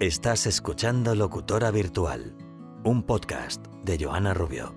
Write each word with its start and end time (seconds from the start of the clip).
Estás 0.00 0.46
escuchando 0.46 1.16
Locutora 1.16 1.72
Virtual, 1.72 2.36
un 2.84 3.02
podcast 3.02 3.66
de 3.82 3.98
Joana 3.98 4.32
Rubio. 4.32 4.72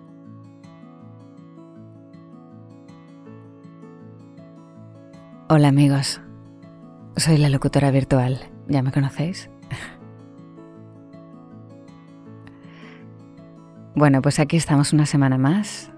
Hola 5.47 5.67
amigos, 5.67 6.21
soy 7.17 7.37
la 7.37 7.49
locutora 7.49 7.91
virtual, 7.91 8.49
¿ya 8.67 8.81
me 8.81 8.91
conocéis? 8.91 9.47
Bueno, 13.93 14.23
pues 14.23 14.39
aquí 14.39 14.57
estamos 14.57 14.91
una 14.91 15.05
semana 15.05 15.37
más 15.37 15.91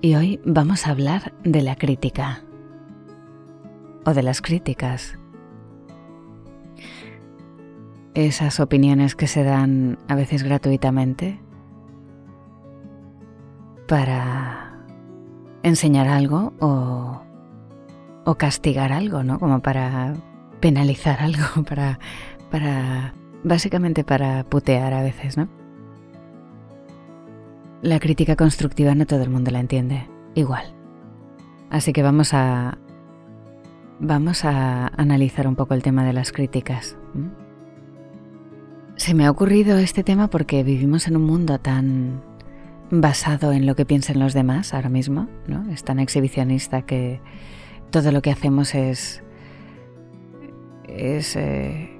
y 0.00 0.14
hoy 0.14 0.40
vamos 0.46 0.86
a 0.86 0.92
hablar 0.92 1.34
de 1.44 1.60
la 1.60 1.76
crítica 1.76 2.42
o 4.06 4.14
de 4.14 4.22
las 4.22 4.40
críticas 4.40 5.18
esas 8.14 8.60
opiniones 8.60 9.14
que 9.14 9.26
se 9.26 9.42
dan 9.42 9.98
a 10.08 10.14
veces 10.14 10.42
gratuitamente 10.42 11.40
para 13.88 14.84
enseñar 15.62 16.08
algo 16.08 16.52
o, 16.60 17.22
o 18.24 18.34
castigar 18.36 18.92
algo, 18.92 19.22
¿no? 19.22 19.38
Como 19.38 19.60
para 19.60 20.14
penalizar 20.60 21.20
algo, 21.20 21.64
para, 21.68 21.98
para 22.50 23.14
básicamente 23.44 24.04
para 24.04 24.44
putear 24.44 24.92
a 24.94 25.02
veces, 25.02 25.36
¿no? 25.36 25.48
La 27.82 27.98
crítica 27.98 28.36
constructiva 28.36 28.94
no 28.94 29.06
todo 29.06 29.22
el 29.22 29.30
mundo 29.30 29.50
la 29.50 29.58
entiende 29.58 30.08
igual. 30.34 30.72
Así 31.70 31.92
que 31.92 32.02
vamos 32.02 32.32
a 32.32 32.78
vamos 33.98 34.44
a 34.44 34.88
analizar 34.88 35.46
un 35.46 35.56
poco 35.56 35.74
el 35.74 35.82
tema 35.82 36.04
de 36.04 36.12
las 36.12 36.32
críticas. 36.32 36.96
Se 39.02 39.14
me 39.14 39.26
ha 39.26 39.32
ocurrido 39.32 39.78
este 39.78 40.04
tema 40.04 40.30
porque 40.30 40.62
vivimos 40.62 41.08
en 41.08 41.16
un 41.16 41.24
mundo 41.24 41.58
tan 41.58 42.22
basado 42.92 43.50
en 43.50 43.66
lo 43.66 43.74
que 43.74 43.84
piensen 43.84 44.20
los 44.20 44.32
demás 44.32 44.74
ahora 44.74 44.90
mismo, 44.90 45.26
¿no? 45.48 45.68
Es 45.72 45.82
tan 45.82 45.98
exhibicionista 45.98 46.82
que 46.82 47.20
todo 47.90 48.12
lo 48.12 48.22
que 48.22 48.30
hacemos 48.30 48.76
es 48.76 49.24
es 50.86 51.34
eh, 51.34 51.98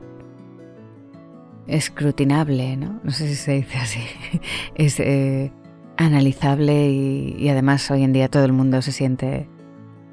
escrutinable, 1.67 2.77
¿no? 2.77 3.01
No 3.03 3.11
sé 3.11 3.27
si 3.27 3.35
se 3.35 3.55
dice 3.55 3.79
así. 3.79 4.01
es 4.77 5.01
eh, 5.01 5.51
analizable 5.97 6.89
y, 6.89 7.49
además 7.49 7.91
hoy 7.91 8.05
en 8.05 8.13
día 8.13 8.29
todo 8.29 8.45
el 8.45 8.53
mundo 8.53 8.81
se 8.81 8.93
siente 8.93 9.49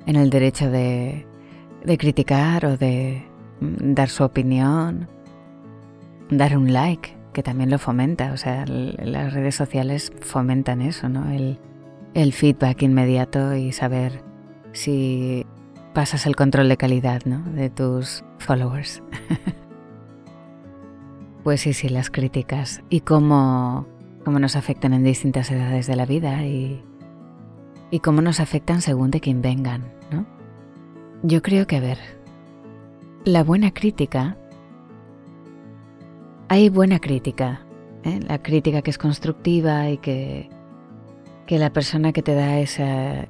en 0.07 0.15
el 0.15 0.31
derecho 0.31 0.71
de, 0.71 1.27
criticar 1.99 2.65
o 2.65 2.77
de 2.77 3.27
mm, 3.61 3.93
dar 3.93 4.09
su 4.09 4.23
opinión 4.23 5.18
dar 6.29 6.57
un 6.57 6.73
like, 6.73 7.19
que 7.33 7.43
también 7.43 7.69
lo 7.69 7.79
fomenta. 7.79 8.31
O 8.33 8.37
sea, 8.37 8.65
las 8.65 9.33
redes 9.33 9.55
sociales 9.55 10.11
fomentan 10.21 10.81
eso, 10.81 11.09
¿no? 11.09 11.29
El, 11.31 11.59
feedback 12.33 12.81
inmediato 12.81 13.55
y 13.55 13.71
saber 13.71 14.23
si 14.73 15.45
pasas 15.93 16.25
el 16.25 16.35
control 16.35 16.67
de 16.67 16.77
calidad, 16.77 17.21
¿no? 17.25 17.41
De 17.51 17.69
tus 17.69 18.23
followers. 18.39 19.01
pues 21.43 21.61
sí, 21.61 21.73
sí, 21.73 21.87
las 21.87 22.09
críticas 22.09 22.83
y 22.89 23.01
cómo, 23.01 23.87
cómo 24.25 24.39
nos 24.39 24.55
afectan 24.55 24.93
en 24.93 25.03
distintas 25.03 25.49
edades 25.49 25.87
de 25.87 25.95
la 25.95 26.05
vida 26.05 26.45
y, 26.45 26.83
y 27.89 27.99
cómo 27.99 28.21
nos 28.21 28.39
afectan 28.39 28.81
según 28.81 29.11
de 29.11 29.21
quién 29.21 29.41
vengan, 29.41 29.93
¿no? 30.11 30.25
Yo 31.23 31.41
creo 31.41 31.67
que, 31.67 31.77
a 31.77 31.81
ver, 31.81 31.99
la 33.23 33.43
buena 33.43 33.71
crítica 33.71 34.37
hay 36.49 36.69
buena 36.69 36.99
crítica, 36.99 37.61
¿eh? 38.03 38.19
la 38.27 38.41
crítica 38.41 38.81
que 38.81 38.89
es 38.89 38.97
constructiva 38.97 39.87
y 39.89 39.99
que, 39.99 40.49
que 41.45 41.59
la 41.59 41.71
persona 41.71 42.11
que 42.11 42.23
te 42.23 42.33
da 42.33 42.59
esa, 42.59 43.27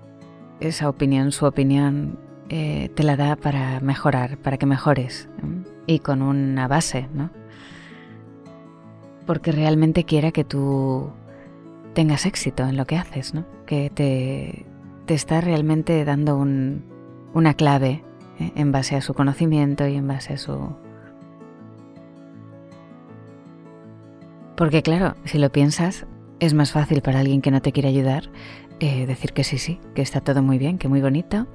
esa 0.61 0.89
opinión, 0.89 1.33
su 1.33 1.45
opinión, 1.45 2.17
eh, 2.47 2.89
te 2.95 3.03
la 3.03 3.17
da 3.17 3.35
para 3.35 3.81
mejorar, 3.81 4.37
para 4.37 4.57
que 4.57 4.65
mejores 4.65 5.29
¿eh? 5.43 5.69
y 5.85 5.99
con 5.99 6.21
una 6.21 6.67
base, 6.67 7.07
¿no? 7.13 7.29
Porque 9.27 9.51
realmente 9.51 10.05
quiera 10.05 10.31
que 10.31 10.43
tú 10.43 11.11
tengas 11.93 12.25
éxito 12.25 12.65
en 12.67 12.77
lo 12.77 12.85
que 12.85 12.97
haces, 12.97 13.33
¿no? 13.33 13.45
Que 13.67 13.91
te, 13.91 14.65
te 15.05 15.13
está 15.13 15.41
realmente 15.41 16.03
dando 16.05 16.37
un, 16.37 16.85
una 17.33 17.53
clave 17.53 18.03
en 18.39 18.71
base 18.71 18.95
a 18.95 19.01
su 19.01 19.13
conocimiento 19.13 19.85
y 19.85 19.95
en 19.97 20.07
base 20.07 20.33
a 20.33 20.37
su 20.37 20.73
Porque 24.59 24.83
claro, 24.83 25.15
si 25.23 25.37
lo 25.37 25.53
piensas, 25.53 26.05
es 26.41 26.53
más 26.53 26.73
fácil 26.73 27.01
para 27.01 27.21
alguien 27.21 27.39
que 27.39 27.49
no 27.49 27.61
te 27.61 27.71
quiere 27.71 27.87
ayudar 27.87 28.29
eh, 28.81 29.05
decir 29.05 29.31
que 29.31 29.45
sí, 29.45 29.57
sí, 29.57 29.79
que 29.95 30.01
está 30.01 30.19
todo 30.19 30.43
muy 30.43 30.57
bien, 30.57 30.77
que 30.77 30.89
muy 30.89 30.99
bonito, 30.99 31.47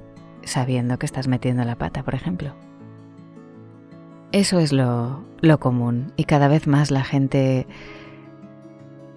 sabiendo 0.43 0.97
que 0.97 1.05
estás 1.05 1.27
metiendo 1.27 1.63
la 1.65 1.75
pata, 1.75 2.01
por 2.01 2.15
ejemplo. 2.15 2.55
Eso 4.31 4.57
es 4.57 4.73
lo, 4.73 5.23
lo 5.39 5.59
común 5.59 6.13
y 6.15 6.23
cada 6.23 6.47
vez 6.47 6.65
más 6.65 6.89
la 6.89 7.03
gente... 7.03 7.67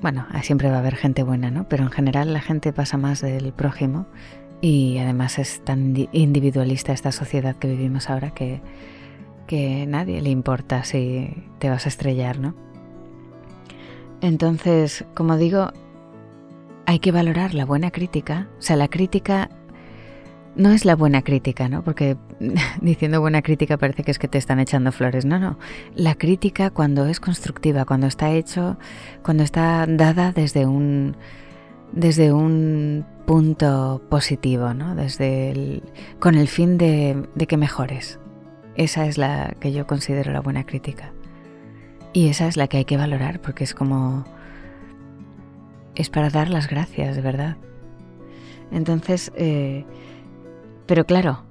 Bueno, 0.02 0.26
siempre 0.42 0.68
va 0.68 0.76
a 0.76 0.80
haber 0.80 0.96
gente 0.96 1.22
buena, 1.22 1.50
¿no? 1.50 1.66
Pero 1.70 1.84
en 1.84 1.90
general 1.90 2.34
la 2.34 2.42
gente 2.42 2.74
pasa 2.74 2.98
más 2.98 3.22
del 3.22 3.54
prójimo 3.54 4.06
y 4.60 4.98
además 4.98 5.38
es 5.38 5.64
tan 5.64 5.94
individualista 6.12 6.92
esta 6.92 7.10
sociedad 7.10 7.56
que 7.56 7.68
vivimos 7.68 8.10
ahora 8.10 8.32
que, 8.32 8.60
que 9.46 9.86
nadie 9.86 10.20
le 10.20 10.28
importa 10.28 10.84
si 10.84 11.42
te 11.58 11.70
vas 11.70 11.86
a 11.86 11.88
estrellar, 11.88 12.38
¿no? 12.38 12.67
Entonces, 14.20 15.04
como 15.14 15.36
digo, 15.36 15.72
hay 16.86 16.98
que 16.98 17.12
valorar 17.12 17.54
la 17.54 17.64
buena 17.64 17.90
crítica. 17.90 18.48
O 18.58 18.62
sea, 18.62 18.76
la 18.76 18.88
crítica 18.88 19.50
no 20.56 20.70
es 20.72 20.84
la 20.84 20.96
buena 20.96 21.22
crítica, 21.22 21.68
¿no? 21.68 21.84
Porque 21.84 22.16
diciendo 22.80 23.20
buena 23.20 23.42
crítica 23.42 23.76
parece 23.76 24.02
que 24.02 24.10
es 24.10 24.18
que 24.18 24.28
te 24.28 24.38
están 24.38 24.58
echando 24.58 24.92
flores. 24.92 25.24
No, 25.24 25.38
no. 25.38 25.58
La 25.94 26.14
crítica 26.16 26.70
cuando 26.70 27.06
es 27.06 27.20
constructiva, 27.20 27.84
cuando 27.84 28.06
está 28.06 28.32
hecho, 28.32 28.76
cuando 29.22 29.44
está 29.44 29.86
dada 29.86 30.32
desde 30.32 30.66
un 30.66 31.16
desde 31.92 32.32
un 32.32 33.06
punto 33.26 34.02
positivo, 34.10 34.74
¿no? 34.74 34.94
Desde 34.94 35.50
el, 35.50 35.82
con 36.18 36.34
el 36.34 36.48
fin 36.48 36.76
de, 36.76 37.28
de 37.34 37.46
que 37.46 37.56
mejores. 37.56 38.18
Esa 38.76 39.06
es 39.06 39.18
la 39.18 39.54
que 39.60 39.72
yo 39.72 39.86
considero 39.86 40.32
la 40.32 40.40
buena 40.40 40.64
crítica. 40.64 41.12
Y 42.12 42.28
esa 42.28 42.48
es 42.48 42.56
la 42.56 42.68
que 42.68 42.78
hay 42.78 42.84
que 42.84 42.96
valorar 42.96 43.40
porque 43.40 43.64
es 43.64 43.74
como... 43.74 44.24
es 45.94 46.10
para 46.10 46.30
dar 46.30 46.50
las 46.50 46.68
gracias, 46.68 47.16
de 47.16 47.22
verdad. 47.22 47.56
Entonces, 48.70 49.32
eh, 49.36 49.84
pero 50.86 51.04
claro, 51.04 51.44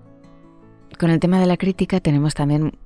con 1.00 1.10
el 1.10 1.20
tema 1.20 1.40
de 1.40 1.46
la 1.46 1.58
crítica 1.58 2.00
tenemos 2.00 2.34
también 2.34 2.78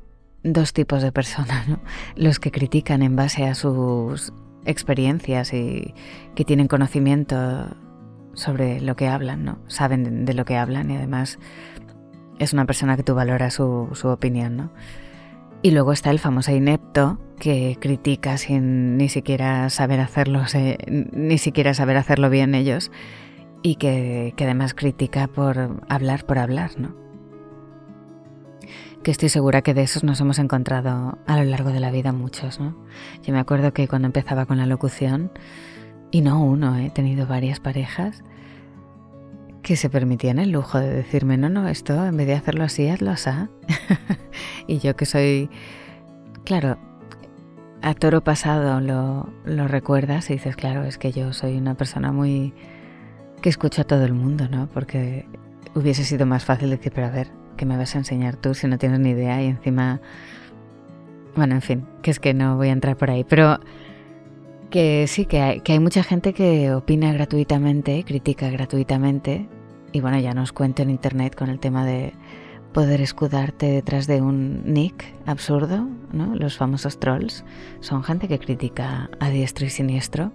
dos 0.43 0.73
tipos 0.73 1.01
de 1.01 1.11
personas, 1.11 1.67
¿no? 1.67 1.79
Los 2.15 2.39
que 2.39 2.51
critican 2.51 3.01
en 3.03 3.15
base 3.15 3.45
a 3.45 3.55
sus 3.55 4.33
experiencias 4.65 5.53
y 5.53 5.93
que 6.35 6.45
tienen 6.45 6.67
conocimiento 6.67 7.67
sobre 8.33 8.79
lo 8.81 8.95
que 8.95 9.07
hablan, 9.07 9.43
¿no? 9.43 9.59
Saben 9.67 10.25
de, 10.25 10.33
lo 10.33 10.45
que 10.45 10.57
hablan 10.57 10.91
y 10.91 10.97
además 10.97 11.39
es 12.39 12.53
una 12.53 12.65
persona 12.65 12.95
que 12.95 13.03
tú 13.03 13.13
valoras 13.13 13.53
su, 13.53 13.89
su 13.93 14.07
opinión, 14.07 14.57
¿no? 14.57 14.71
Y 15.61 15.72
luego 15.72 15.94
está 15.94 16.09
el 16.09 16.19
famoso 16.19 16.51
inepto 16.51 17.19
que 17.39 17.77
critica 17.79 18.38
sin 18.38 18.97
ni 18.97 19.09
siquiera 19.09 19.69
saber 19.69 19.99
hacerlo, 19.99 20.44
ni 21.11 21.38
siquiera 21.38 21.73
saber 21.73 21.97
hacerlo 21.97 22.29
bien 22.29 22.55
ellos 22.55 22.91
y 23.61 23.75
que, 23.75 24.33
además 24.39 24.73
critica 24.73 25.27
por 25.27 25.81
hablar 25.88 26.25
por 26.25 26.39
hablar, 26.39 26.71
¿no? 26.77 26.95
Que 29.03 29.12
estoy 29.12 29.30
segura 29.30 29.62
que 29.62 29.74
de 29.74 29.83
esos 29.83 30.03
nos 30.03 30.19
hemos 30.19 30.39
encontrado 30.39 31.18
a 31.25 31.38
lo 31.38 31.44
largo 31.44 31.71
de 31.71 31.80
la 31.80 31.91
vida 31.91 32.12
muchos, 32.12 32.59
¿no? 32.59 32.75
Yo 33.24 33.33
me 33.33 33.39
acuerdo 33.39 33.74
que 33.74 33.88
cuando 33.88 34.07
empezaba 34.07 34.45
con 34.45 34.57
la 34.57 34.68
locución, 34.68 35.31
y 36.12 36.21
no 36.21 36.44
uno, 36.44 36.77
he 36.77 36.89
tenido 36.89 37.25
varias 37.25 37.59
parejas, 37.59 38.24
que 39.62 39.75
se 39.75 39.90
permitían 39.90 40.40
el 40.40 40.52
lujo 40.52 40.80
de 40.80 40.90
decirme, 40.90 41.38
no, 41.38 41.50
no, 41.50 41.68
esto 41.68 42.06
en 42.06 42.18
vez 42.18 42.28
de 42.28 42.34
hacerlo 42.34 42.63
así, 42.63 42.88
hazlo 42.88 43.12
así. 43.12 43.30
y 44.68 44.80
yo 44.80 44.96
que 44.96 45.06
soy, 45.06 45.50
claro, 46.46 46.78
a 47.81 47.94
toro 47.94 48.22
pasado 48.22 48.80
lo, 48.80 49.30
lo, 49.46 49.68
recuerdas 49.68 50.30
y 50.30 50.34
dices, 50.34 50.56
claro, 50.56 50.84
es 50.84 50.98
que 50.98 51.12
yo 51.12 51.34
soy 51.34 51.58
una 51.58 51.75
persona 51.75 52.12
muy 52.12 52.54
que 53.42 53.50
escucho 53.50 53.81
a 53.81 53.86
todo 53.86 54.06
el 54.06 54.13
mundo, 54.13 54.48
¿no? 54.50 54.68
Porque 54.68 55.25
hubiese 55.74 56.04
sido 56.04 56.25
más 56.25 56.46
fácil 56.46 56.69
decir, 56.69 56.92
pero 56.94 57.08
a 57.08 57.12
ver, 57.12 57.30
¿qué 57.58 57.66
me 57.66 57.78
vas 57.78 57.96
a 57.96 58.00
enseñar 58.00 58.36
tú 58.36 58.54
si 58.54 58.68
no 58.68 58.78
tienes 58.78 59.00
ni 59.00 59.12
idea? 59.12 59.42
Y 59.42 59.48
encima, 59.48 60.00
bueno, 61.36 61.56
en 61.56 61.62
fin, 61.62 61.86
que 62.02 62.12
es 62.12 62.19
que 62.19 62.34
no 62.34 62.58
voy 62.58 62.69
a 62.69 62.74
entrar 62.74 62.98
por 62.98 63.10
ahí, 63.10 63.24
pero 63.24 63.60
que 64.71 65.06
sí, 65.07 65.25
que 65.25 65.41
hay, 65.41 65.62
que 65.62 65.73
hay 65.73 65.79
mucha 65.79 66.01
gente 66.01 66.33
que 66.33 66.73
opina 66.73 67.13
gratuitamente, 67.13 68.03
critica 68.03 68.50
gratuitamente, 68.50 69.47
y 69.91 70.01
bueno, 70.01 70.18
ya 70.18 70.33
nos 70.33 70.51
cuento 70.53 70.81
en 70.81 70.89
internet 70.89 71.35
con 71.35 71.50
el 71.50 71.59
tema 71.59 71.85
de 71.85 72.13
poder 72.73 73.01
escudarte 73.01 73.68
detrás 73.68 74.07
de 74.07 74.21
un 74.21 74.63
nick 74.73 75.13
absurdo, 75.25 75.88
¿no? 76.13 76.35
Los 76.35 76.57
famosos 76.57 77.00
trolls 77.00 77.44
son 77.81 78.03
gente 78.03 78.27
que 78.27 78.39
critica 78.39 79.09
a 79.19 79.29
diestro 79.29 79.65
y 79.65 79.69
siniestro. 79.69 80.31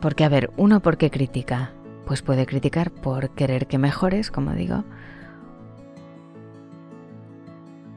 Porque, 0.00 0.24
a 0.24 0.28
ver, 0.28 0.50
uno 0.56 0.80
por 0.80 0.96
qué 0.96 1.10
critica? 1.10 1.72
Pues 2.06 2.22
puede 2.22 2.46
criticar 2.46 2.90
por 2.90 3.30
querer 3.30 3.68
que 3.68 3.78
mejores, 3.78 4.30
como 4.30 4.52
digo. 4.52 4.82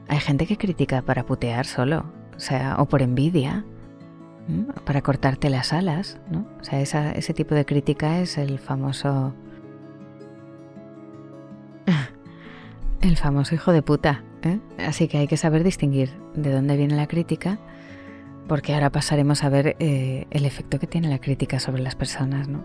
Hay 0.06 0.20
gente 0.20 0.46
que 0.46 0.56
critica 0.56 1.02
para 1.02 1.24
putear 1.24 1.66
solo, 1.66 2.04
o 2.36 2.40
sea, 2.40 2.76
o 2.78 2.86
por 2.86 3.02
envidia, 3.02 3.64
para 4.84 5.00
cortarte 5.00 5.48
las 5.48 5.72
alas, 5.72 6.18
¿no? 6.30 6.46
O 6.60 6.64
sea, 6.64 6.80
ese 6.80 7.34
tipo 7.34 7.54
de 7.54 7.64
crítica 7.64 8.20
es 8.20 8.36
el 8.36 8.58
famoso 8.58 9.34
El 13.00 13.16
famoso 13.16 13.54
hijo 13.54 13.72
de 13.72 13.82
puta. 13.82 14.22
¿eh? 14.42 14.60
Así 14.78 15.08
que 15.08 15.18
hay 15.18 15.26
que 15.26 15.36
saber 15.36 15.64
distinguir 15.64 16.10
de 16.34 16.52
dónde 16.52 16.76
viene 16.76 16.96
la 16.96 17.06
crítica, 17.06 17.58
porque 18.48 18.74
ahora 18.74 18.90
pasaremos 18.90 19.44
a 19.44 19.48
ver 19.48 19.76
eh, 19.78 20.26
el 20.30 20.44
efecto 20.44 20.78
que 20.78 20.86
tiene 20.86 21.08
la 21.08 21.18
crítica 21.18 21.58
sobre 21.58 21.82
las 21.82 21.96
personas, 21.96 22.48
¿no? 22.48 22.62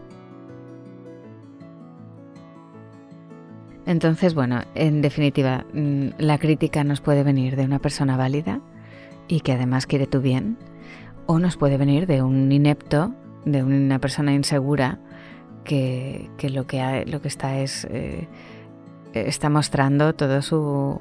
Entonces, 3.85 4.35
bueno, 4.35 4.61
en 4.75 5.01
definitiva, 5.01 5.65
mm, 5.73 6.09
la 6.19 6.37
crítica 6.37 6.83
nos 6.83 7.01
puede 7.01 7.23
venir 7.23 7.55
de 7.55 7.65
una 7.65 7.79
persona 7.79 8.17
válida 8.17 8.61
y 9.29 9.39
que 9.39 9.53
además 9.53 9.87
quiere 9.87 10.07
tu 10.07 10.19
bien, 10.19 10.57
o 11.27 11.39
nos 11.39 11.55
puede 11.55 11.77
venir 11.77 12.07
de 12.07 12.21
un 12.23 12.51
inepto, 12.51 13.13
de 13.45 13.63
una 13.63 13.99
persona 13.99 14.33
insegura 14.33 14.99
que, 15.63 16.29
lo, 16.51 16.67
que 16.67 17.05
lo 17.05 17.21
que 17.21 17.27
está 17.27 17.59
es 17.59 17.85
eh, 17.85 18.27
está 19.13 19.49
mostrando 19.49 20.13
todo 20.15 20.41
su, 20.41 20.99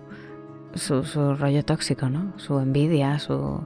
rollo 1.38 1.64
tóxico, 1.64 2.10
¿no? 2.10 2.38
Su 2.38 2.58
envidia, 2.58 3.18
su, 3.18 3.62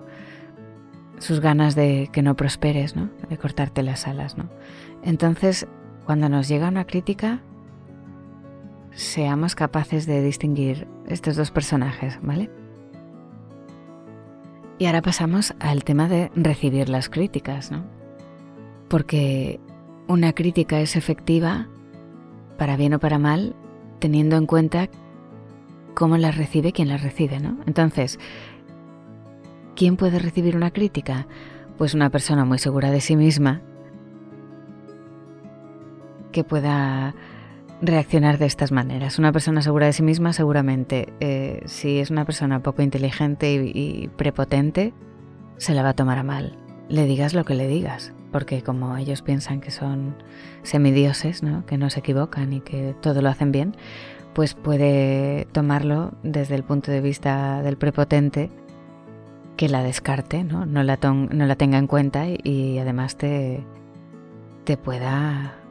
sus 1.18 1.40
ganas 1.40 1.74
de 1.74 2.08
que 2.12 2.22
no 2.22 2.36
prosperes, 2.36 2.94
¿no? 2.94 3.10
De 3.28 3.36
cortarte 3.36 3.82
las 3.82 4.06
alas, 4.06 4.38
¿no? 4.38 4.48
Entonces, 5.02 5.66
cuando 6.06 6.28
nos 6.28 6.46
llega 6.46 6.68
una 6.68 6.86
crítica, 6.86 7.40
seamos 8.92 9.56
capaces 9.56 10.06
de 10.06 10.22
distinguir 10.22 10.86
estos 11.08 11.34
dos 11.34 11.50
personajes, 11.50 12.20
¿vale? 12.22 12.61
Y 14.82 14.86
ahora 14.86 15.00
pasamos 15.00 15.54
al 15.60 15.84
tema 15.84 16.08
de 16.08 16.32
recibir 16.34 16.88
las 16.88 17.08
críticas, 17.08 17.70
¿no? 17.70 17.84
Porque 18.88 19.60
una 20.08 20.32
crítica 20.32 20.80
es 20.80 20.96
efectiva, 20.96 21.68
para 22.58 22.76
bien 22.76 22.92
o 22.94 22.98
para 22.98 23.20
mal, 23.20 23.54
teniendo 24.00 24.36
en 24.36 24.46
cuenta 24.46 24.88
cómo 25.94 26.16
las 26.16 26.36
recibe 26.36 26.72
quien 26.72 26.88
las 26.88 27.00
recibe, 27.00 27.38
¿no? 27.38 27.58
Entonces, 27.64 28.18
¿quién 29.76 29.96
puede 29.96 30.18
recibir 30.18 30.56
una 30.56 30.72
crítica? 30.72 31.28
Pues 31.78 31.94
una 31.94 32.10
persona 32.10 32.44
muy 32.44 32.58
segura 32.58 32.90
de 32.90 33.00
sí 33.00 33.14
misma 33.14 33.62
que 36.32 36.42
pueda 36.42 37.14
reaccionar 37.82 38.38
de 38.38 38.46
estas 38.46 38.72
maneras. 38.72 39.18
Una 39.18 39.32
persona 39.32 39.60
segura 39.60 39.86
de 39.86 39.92
sí 39.92 40.02
misma 40.02 40.32
seguramente, 40.32 41.12
eh, 41.20 41.62
si 41.66 41.98
es 41.98 42.10
una 42.10 42.24
persona 42.24 42.62
poco 42.62 42.80
inteligente 42.80 43.52
y, 43.52 44.08
prepotente, 44.16 44.94
se 45.56 45.74
la 45.74 45.82
va 45.82 45.90
a 45.90 45.94
tomar 45.94 46.18
a 46.18 46.22
mal. 46.22 46.56
Le 46.88 47.04
digas 47.06 47.34
lo 47.34 47.44
que 47.44 47.54
le 47.54 47.66
digas, 47.66 48.12
porque 48.30 48.62
como 48.62 48.96
ellos 48.96 49.22
piensan 49.22 49.60
que 49.60 49.72
son 49.72 50.14
semidioses, 50.62 51.42
¿no? 51.42 51.66
que 51.66 51.76
no 51.76 51.90
se 51.90 52.00
equivocan 52.00 52.52
y 52.52 52.60
que 52.60 52.94
todo 53.00 53.20
lo 53.20 53.28
hacen 53.28 53.50
bien, 53.50 53.76
pues 54.32 54.54
puede 54.54 55.46
tomarlo 55.52 56.12
desde 56.22 56.54
el 56.54 56.62
punto 56.62 56.92
de 56.92 57.00
vista 57.00 57.62
del 57.62 57.76
prepotente, 57.76 58.50
que 59.56 59.68
la 59.68 59.82
descarte, 59.82 60.44
no, 60.44 60.66
no, 60.66 60.82
la, 60.82 60.98
no 61.02 61.56
tenga 61.56 61.78
en 61.78 61.86
cuenta 61.86 62.26
y, 62.28 62.78
además 62.78 63.16
te, 63.16 63.64
te 64.64 64.76
pueda 64.76 65.61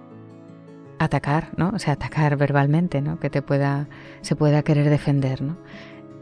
atacar, 1.04 1.50
¿no? 1.58 1.72
O 1.74 1.80
sea, 1.80 1.94
atacar 1.94 2.38
verbalmente, 2.38 3.02
¿no? 3.02 3.20
Que 3.20 3.32
te 3.32 3.42
pueda, 3.42 3.88
se 4.22 4.36
pueda 4.36 4.62
querer 4.62 4.90
defender, 4.90 5.42
¿no? 5.42 5.58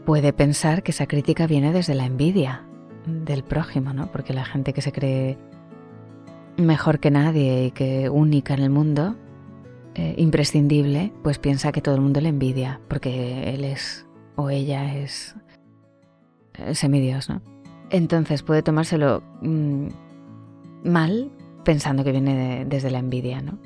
Puede 0.06 0.32
pensar 0.32 0.82
que 0.82 0.92
esa 0.92 1.06
crítica 1.06 1.46
viene 1.46 1.72
desde 1.72 1.94
la 1.94 2.06
envidia 2.06 2.64
del 3.06 3.44
prójimo, 3.44 3.92
¿no? 3.92 4.10
Porque 4.10 4.32
la 4.32 4.44
gente 4.44 4.72
que 4.72 4.80
se 4.80 4.90
cree 4.90 5.36
mejor 6.56 6.98
que 6.98 7.10
nadie 7.10 7.66
y 7.66 7.70
que 7.72 8.08
única 8.08 8.54
en 8.54 8.60
el 8.60 8.70
mundo, 8.70 9.16
eh, 9.94 10.14
imprescindible, 10.16 11.12
pues 11.22 11.38
piensa 11.38 11.72
que 11.72 11.82
todo 11.82 11.94
el 11.94 12.00
mundo 12.00 12.22
le 12.22 12.30
envidia, 12.30 12.80
porque 12.88 13.52
él 13.52 13.64
es 13.64 14.06
o 14.36 14.48
ella 14.48 14.94
es 14.94 15.36
eh, 16.54 16.74
semidios, 16.74 17.28
¿no? 17.28 17.42
Entonces 17.90 18.42
puede 18.42 18.62
tomárselo 18.62 19.22
mm, 19.42 19.88
mal 20.84 21.30
pensando 21.64 22.02
que 22.02 22.12
viene 22.12 22.64
desde 22.64 22.90
la 22.90 22.98
envidia, 23.00 23.42
¿no? 23.42 23.58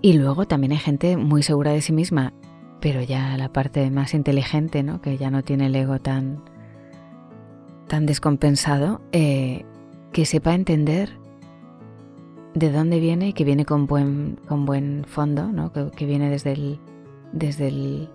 Y 0.00 0.12
luego 0.14 0.46
también 0.46 0.72
hay 0.72 0.78
gente 0.78 1.16
muy 1.16 1.42
segura 1.42 1.72
de 1.72 1.80
sí 1.80 1.92
misma, 1.92 2.32
pero 2.80 3.02
ya 3.02 3.36
la 3.36 3.52
parte 3.52 3.90
más 3.90 4.14
inteligente, 4.14 4.82
¿no? 4.82 5.00
Que 5.00 5.18
ya 5.18 5.30
no 5.30 5.42
tiene 5.42 5.66
el 5.66 5.74
ego 5.74 5.98
tan, 5.98 6.42
tan 7.88 8.06
descompensado, 8.06 9.00
eh, 9.12 9.64
que 10.12 10.24
sepa 10.24 10.54
entender 10.54 11.10
de 12.54 12.70
dónde 12.70 13.00
viene 13.00 13.28
y 13.28 13.32
que 13.32 13.44
viene 13.44 13.64
con 13.64 13.86
buen, 13.86 14.38
con 14.46 14.64
buen 14.64 15.04
fondo, 15.06 15.52
¿no? 15.52 15.72
que, 15.72 16.06
viene 16.06 16.30
desde 16.30 16.52
el, 16.52 16.80
desde, 17.32 17.68
el, 17.68 18.08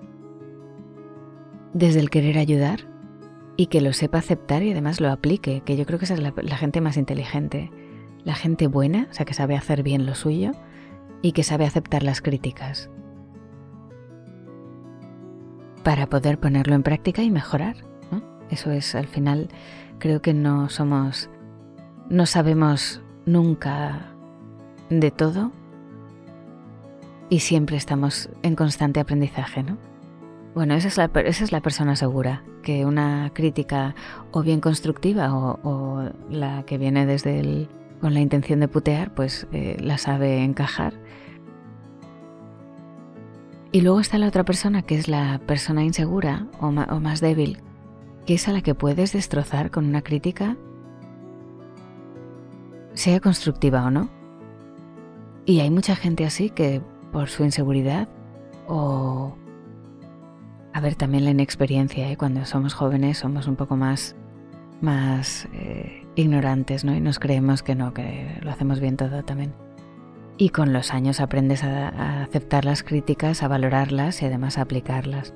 desde 1.74 2.00
el 2.00 2.10
querer 2.10 2.38
ayudar 2.38 2.82
y 3.56 3.68
que 3.68 3.80
lo 3.80 3.94
sepa 3.94 4.18
aceptar 4.18 4.64
y 4.64 4.72
además 4.72 5.00
lo 5.00 5.12
aplique, 5.12 5.62
que 5.62 5.78
yo 5.78 5.86
creo 5.86 6.00
que 6.00 6.06
esa 6.06 6.16
es 6.16 6.20
la, 6.20 6.34
la 6.36 6.58
gente 6.58 6.82
más 6.82 6.98
inteligente, 6.98 7.72
la 8.24 8.36
gente 8.36 8.68
buena, 8.68 9.08
o 9.12 9.14
sea, 9.14 9.26
que 9.26 9.34
sabe 9.34 9.56
hacer 9.56 9.84
bien 9.84 10.06
lo 10.06 10.16
suyo 10.16 10.52
y 11.24 11.32
que 11.32 11.42
sabe 11.42 11.66
aceptar 11.66 12.04
las 12.04 12.22
críticas 12.22 12.92
para 15.84 16.08
poder 16.08 16.40
ponerlo 16.40 16.76
en 16.76 16.84
práctica 16.84 17.24
y 17.24 17.32
mejorar. 17.32 17.78
Eso 18.50 18.70
es, 18.70 18.94
al 18.94 19.08
final, 19.08 19.50
creo 19.98 20.22
que 20.22 20.36
no 20.36 20.70
somos, 20.70 21.30
no 22.10 22.28
sabemos 22.28 23.02
nunca 23.26 24.14
de 24.90 25.10
todo 25.10 25.52
y 27.30 27.40
siempre 27.40 27.78
estamos 27.78 28.30
en 28.44 28.56
constante 28.56 29.00
aprendizaje, 29.00 29.64
¿no? 29.64 29.78
Bueno, 30.54 30.76
esa 30.76 30.88
es 30.88 30.98
la, 30.98 31.10
esa 31.22 31.44
es 31.44 31.52
la 31.52 31.62
persona 31.62 31.96
segura, 31.96 32.44
que 32.62 32.86
una 32.86 33.32
crítica 33.34 33.96
o 34.32 34.44
bien 34.44 34.62
constructiva 34.62 35.34
o, 35.34 36.10
la 36.30 36.64
que 36.64 36.78
viene 36.78 37.08
desde 37.08 37.40
el, 37.40 37.70
con 38.02 38.14
la 38.14 38.20
intención 38.20 38.60
de 38.60 38.68
putear, 38.68 39.16
pues 39.16 39.48
eh, 39.52 39.78
la 39.80 39.98
sabe 39.98 40.44
encajar. 40.44 40.94
Y 43.74 43.82
luego 43.82 44.00
está 44.00 44.20
la 44.20 44.28
otra 44.28 44.46
persona, 44.46 44.84
que 44.84 44.94
es 44.94 45.08
la 45.08 45.42
persona 45.48 45.84
insegura 45.84 46.46
o, 46.62 46.72
más 46.72 47.22
débil, 47.22 47.58
que 48.28 48.36
es 48.36 48.48
a 48.48 48.54
la 48.54 48.62
que 48.62 48.76
puedes 48.76 49.14
destrozar 49.14 49.72
con 49.72 49.88
una 49.88 50.04
crítica, 50.04 50.58
sea 52.94 53.20
constructiva 53.20 53.84
o 53.84 53.90
no. 53.90 54.12
Y 55.48 55.60
hay 55.62 55.72
mucha 55.72 55.96
gente 55.96 56.24
así 56.24 56.52
que 56.52 56.84
por 57.12 57.30
su 57.30 57.44
inseguridad 57.44 58.08
o... 58.68 59.36
A 60.72 60.80
ver, 60.80 60.94
también 60.94 61.26
la 61.26 61.32
inexperiencia, 61.32 62.12
¿eh? 62.12 62.16
cuando 62.16 62.46
somos 62.46 62.76
jóvenes 62.76 63.18
somos 63.18 63.48
un 63.48 63.56
poco 63.56 63.76
más, 63.76 64.16
más 64.82 65.48
eh, 65.52 66.06
ignorantes, 66.14 66.86
¿no? 66.86 66.94
Y 66.94 67.02
nos 67.02 67.18
creemos 67.18 67.64
que 67.64 67.74
no, 67.74 67.92
que 67.92 68.38
lo 68.42 68.52
hacemos 68.52 68.80
bien 68.80 68.98
todo 68.98 69.24
también. 69.24 69.63
Y 70.44 70.50
con 70.50 70.74
los 70.74 70.94
años 70.94 71.22
aprendes 71.22 71.64
a, 71.64 72.22
aceptar 72.22 72.66
las 72.66 72.84
críticas, 72.84 73.44
a 73.44 73.48
valorarlas 73.48 74.22
y 74.22 74.26
además 74.26 74.58
a 74.58 74.64
aplicarlas. 74.64 75.34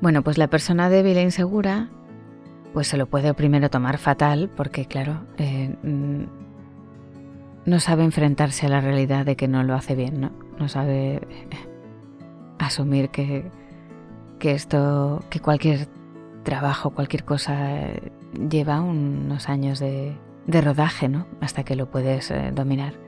Bueno, 0.00 0.22
pues 0.22 0.38
la 0.38 0.48
persona 0.48 0.88
débil 0.88 1.18
e 1.18 1.22
insegura, 1.22 1.90
pues 2.72 2.88
se 2.88 2.96
lo 2.96 3.10
puede 3.10 3.34
primero 3.34 3.68
tomar 3.68 3.98
fatal, 3.98 4.48
porque 4.56 4.86
claro, 4.86 5.20
eh, 5.36 5.76
no 7.66 7.78
sabe 7.78 8.04
enfrentarse 8.04 8.64
a 8.64 8.68
la 8.70 8.80
realidad 8.80 9.26
de 9.26 9.36
que 9.36 9.48
no 9.48 9.62
lo 9.64 9.74
hace 9.74 9.94
bien, 9.94 10.18
¿no? 10.18 10.32
No 10.58 10.70
sabe 10.70 11.20
asumir 12.58 13.10
que, 13.10 13.50
que 14.38 14.52
esto, 14.52 15.22
que 15.28 15.40
cualquier 15.40 15.88
trabajo, 16.42 16.88
cualquier 16.88 17.24
cosa 17.24 17.80
lleva 18.48 18.80
unos 18.80 19.50
años 19.50 19.78
de, 19.78 20.16
de 20.46 20.60
rodaje, 20.62 21.10
¿no? 21.10 21.26
Hasta 21.42 21.64
que 21.64 21.76
lo 21.76 21.90
puedes 21.90 22.30
eh, 22.30 22.50
dominar. 22.54 23.05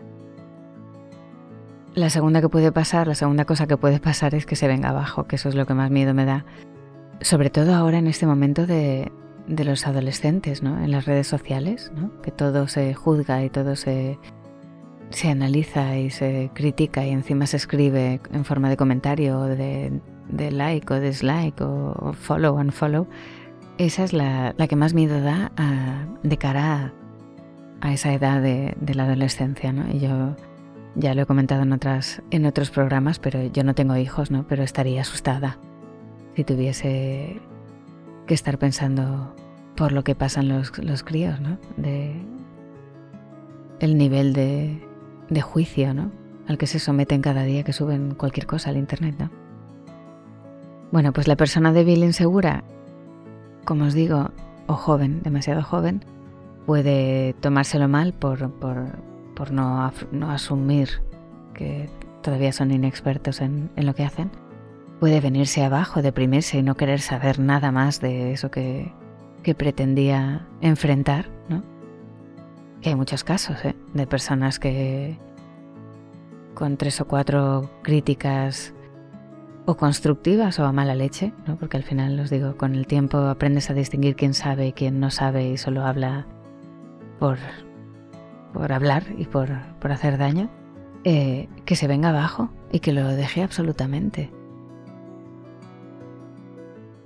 La 1.99 2.11
segunda 2.11 2.41
que 2.41 2.49
puede 2.49 2.71
pasar, 2.71 3.09
la 3.09 3.17
segunda 3.17 3.45
cosa 3.45 3.67
que 3.67 3.77
puede 3.77 3.99
pasar 3.99 4.33
es 4.37 4.47
que 4.47 4.55
se 4.55 4.69
venga 4.69 4.91
abajo, 4.91 5.25
que 5.25 5.35
eso 5.35 5.49
es 5.49 5.57
lo 5.57 5.67
que 5.67 5.75
más 5.75 5.91
miedo 5.91 6.15
me 6.15 6.25
da. 6.25 6.45
Sobre 7.21 7.51
todo 7.51 7.75
ahora 7.75 7.99
en 7.99 8.07
este 8.07 8.25
momento 8.25 8.69
de, 8.69 9.11
de 9.49 9.65
los 9.65 9.85
adolescentes, 9.85 10.63
¿no? 10.63 10.81
En 10.81 10.93
las 10.93 11.07
redes 11.07 11.27
sociales, 11.27 11.91
¿no? 11.97 12.23
Que 12.23 12.31
todo 12.31 12.69
se 12.69 12.95
juzga 12.95 13.43
y 13.43 13.51
todo 13.51 13.75
se, 13.75 14.17
se 15.11 15.29
analiza 15.29 15.97
y 15.97 16.11
se 16.11 16.53
critica 16.55 17.05
y 17.05 17.11
encima 17.11 17.47
se 17.47 17.57
escribe 17.57 18.21
en 18.33 18.45
forma 18.45 18.71
de 18.71 18.77
comentario 18.77 19.41
o 19.41 19.45
de, 19.47 20.01
like 20.31 20.95
o 20.95 21.01
dislike 21.01 21.61
o, 21.63 22.13
follow 22.13 22.55
o 22.55 22.61
unfollow, 22.61 23.09
esa 23.79 24.05
es 24.05 24.13
la, 24.13 24.55
que 24.69 24.77
más 24.77 24.95
miedo 24.95 25.21
da 25.21 25.51
de 26.23 26.37
cara 26.37 26.93
a, 27.81 27.93
esa 27.93 28.13
edad 28.13 28.41
de, 28.41 28.77
la 28.95 29.03
adolescencia, 29.03 29.73
¿no? 29.73 29.93
Y 29.93 29.99
yo 29.99 30.37
ya 30.99 31.15
lo 31.15 31.23
he 31.23 31.27
comentado 31.27 31.63
en, 31.63 31.73
otras, 31.73 32.23
en 32.31 32.45
otros 32.45 32.71
programas, 32.71 33.19
pero 33.19 33.43
yo 33.47 33.63
no 33.65 33.75
tengo 33.75 33.97
hijos, 33.97 34.31
¿no? 34.31 34.47
Pero 34.47 34.63
estaría 34.63 35.01
asustada 35.01 35.59
si 36.35 36.45
tuviese 36.45 37.41
que 38.27 38.35
estar 38.35 38.59
pensando 38.59 39.35
por 39.77 39.93
lo 39.93 40.05
que 40.05 40.15
pasan 40.15 40.49
los, 40.49 40.77
los 40.79 41.03
críos, 41.05 41.41
¿no? 41.41 41.59
De 41.77 42.21
el 43.81 43.97
nivel 43.97 44.33
de, 44.33 44.85
de 45.31 45.41
juicio, 45.41 45.95
¿no? 45.95 46.11
Al 46.49 46.59
que 46.59 46.67
se 46.67 46.81
someten 46.81 47.23
cada 47.23 47.45
día 47.45 47.63
que 47.63 47.73
suben 47.73 48.15
cualquier 48.15 48.47
cosa 48.47 48.71
al 48.71 48.77
internet, 48.77 49.15
¿no? 49.19 49.31
Bueno, 50.91 51.13
pues 51.13 51.29
la 51.29 51.37
persona 51.37 51.73
débil 51.73 52.03
e 52.03 52.07
insegura, 52.07 52.65
como 53.65 53.85
os 53.85 53.95
digo, 53.95 54.31
o 54.67 54.75
joven, 54.75 55.23
demasiado 55.23 55.63
joven, 55.63 56.05
puede 56.67 57.35
tomárselo 57.35 57.89
mal 57.89 58.13
por, 58.15 58.51
por, 58.53 58.99
no, 59.47 59.93
no, 60.13 60.31
asumir 60.31 61.03
que 61.55 61.89
todavía 62.23 62.53
son 62.53 62.71
inexpertos 62.71 63.41
en, 63.41 63.71
en, 63.77 63.87
lo 63.87 63.95
que 63.95 64.05
hacen. 64.05 64.31
Puede 65.01 65.21
venirse 65.21 65.65
abajo, 65.65 66.03
deprimirse 66.03 66.59
y 66.59 66.63
no 66.63 66.77
querer 66.77 67.01
saber 67.01 67.39
nada 67.39 67.71
más 67.71 68.01
de 68.01 68.33
eso 68.33 68.51
que, 68.51 68.93
que 69.43 69.55
pretendía 69.55 70.47
enfrentar, 70.61 71.31
¿no? 71.49 71.63
Que 72.81 72.91
hay 72.91 72.95
muchos 72.95 73.25
casos 73.25 73.65
¿eh? 73.65 73.75
de 73.95 74.07
personas 74.07 74.59
que 74.59 75.19
con 76.55 76.77
tres 76.77 77.01
o 77.01 77.07
cuatro 77.07 77.71
críticas 77.83 78.75
o 79.65 79.77
constructivas 79.77 80.59
o 80.59 80.65
a 80.65 80.73
mala 80.73 80.95
leche, 80.95 81.33
¿no? 81.47 81.57
porque 81.57 81.77
al 81.77 81.83
final 81.83 82.19
os 82.19 82.31
digo, 82.31 82.57
con 82.57 82.75
el 82.75 82.87
tiempo 82.87 83.19
aprendes 83.19 83.71
a 83.71 83.75
distinguir 83.75 84.17
quién 84.17 84.35
sabe 84.35 84.69
y 84.69 84.73
quién 84.73 84.99
no 84.99 85.11
sabe 85.11 85.51
y 85.51 85.57
solo 85.57 85.85
habla 85.85 86.27
por, 87.19 87.39
por 88.59 88.73
hablar 88.73 89.05
y 89.17 89.27
por, 89.27 89.51
por 89.79 89.93
hacer 89.93 90.19
daño, 90.19 90.51
eh, 91.05 91.49
que 91.65 91.77
se 91.77 91.87
venga 91.87 92.09
abajo 92.09 92.51
y 92.73 92.81
que 92.81 92.93
lo 92.93 93.07
deje 93.07 93.45
absolutamente. 93.45 94.33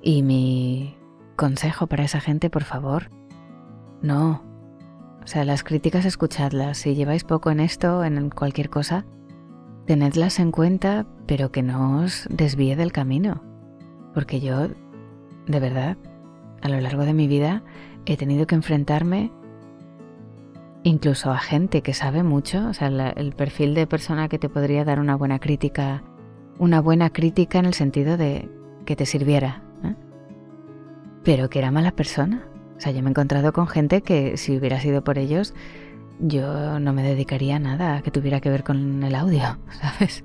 Y 0.01 0.23
mi 0.23 0.97
consejo 1.37 1.87
para 1.89 2.05
esa 2.05 2.21
gente, 2.21 2.49
por 2.49 2.65
favor, 2.65 3.11
no, 4.01 4.43
o 5.23 5.27
sea, 5.27 5.45
las 5.45 5.63
críticas 5.63 6.07
escuchadlas. 6.07 6.79
Si 6.79 6.95
lleváis 6.95 7.23
poco 7.23 7.51
en 7.51 7.61
esto, 7.61 8.03
en 8.03 8.31
cualquier 8.31 8.71
cosa, 8.71 9.05
tenedlas 9.85 10.41
en 10.41 10.53
cuenta, 10.53 11.07
pero 11.27 11.53
que 11.53 11.63
no 11.63 11.99
os 12.01 12.27
desvíe 12.31 12.77
del 12.77 12.93
camino. 12.93 13.43
Porque 14.15 14.41
yo, 14.41 14.69
de 15.47 15.61
verdad, 15.61 15.99
a 16.63 16.71
lo 16.71 16.81
largo 16.81 17.05
de 17.05 17.13
mi 17.13 17.29
vida 17.29 17.63
he 18.07 18.17
tenido 18.17 18.47
que 18.47 18.55
enfrentarme 18.55 19.31
incluso 20.83 21.31
a 21.31 21.39
gente 21.39 21.83
que 21.83 21.95
sabe 21.95 22.23
mucho, 22.23 22.69
o 22.69 22.75
sea, 22.75 22.89
el 22.89 23.33
perfil 23.33 23.75
de 23.75 23.87
persona 23.87 24.29
que 24.29 24.39
te 24.39 24.49
podría 24.49 24.85
dar 24.85 25.01
una 25.01 25.17
buena 25.17 25.39
crítica, 25.39 26.03
una 26.59 26.81
buena 26.81 27.11
crítica 27.11 27.59
en 27.59 27.67
el 27.67 27.75
sentido 27.75 28.17
de 28.17 28.49
que 28.85 28.97
te 28.97 29.07
sirviera, 29.07 29.63
pero 31.25 31.49
que 31.49 31.59
era 31.59 31.71
mala 31.71 31.93
persona. 31.93 32.47
O 32.77 32.81
sea, 32.81 32.93
yo 32.93 33.01
me 33.03 33.09
he 33.09 33.11
encontrado 33.11 33.53
con 33.53 33.69
gente 33.69 34.03
que 34.03 34.37
si 34.37 34.57
hubiera 34.57 34.81
sido 34.81 35.05
por 35.05 35.19
ellos, 35.19 35.55
yo 36.19 36.81
no 36.81 36.93
me 36.93 37.03
dedicaría 37.03 37.57
a 37.57 37.61
nada 37.61 38.03
que 38.03 38.11
tuviera 38.11 38.41
que 38.41 38.51
ver 38.51 38.65
con 38.65 39.03
el 39.03 39.15
audio, 39.15 39.59
¿sabes? 39.81 40.25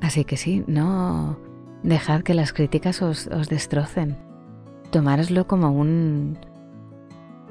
Así 0.00 0.24
que 0.24 0.36
sí, 0.36 0.64
no 0.66 1.38
dejad 1.82 2.22
que 2.22 2.34
las 2.34 2.52
críticas 2.52 3.02
os, 3.02 3.28
destrocen. 3.48 4.16
Tomároslo 4.90 5.46
como 5.46 5.70
un. 5.70 6.38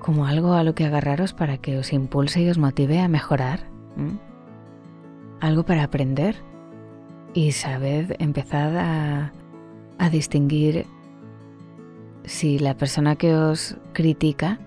Como 0.01 0.25
algo 0.25 0.53
a 0.53 0.63
lo 0.63 0.75
que 0.75 0.85
agarraros 0.85 1.33
para 1.33 1.57
que 1.57 1.77
os 1.77 1.93
impulse 1.93 2.41
y 2.41 2.49
os 2.49 2.57
motive 2.57 2.99
a 2.99 3.07
mejorar. 3.07 3.61
Algo 5.39 5.63
para 5.63 5.83
aprender. 5.83 6.35
Y 7.33 7.53
sabed, 7.53 8.15
empezad 8.19 8.75
a, 8.77 9.31
a 9.97 10.09
distinguir 10.09 10.85
si 12.25 12.59
la 12.59 12.75
persona 12.75 13.15
que 13.15 13.35
os 13.35 13.77
critica 13.93 14.59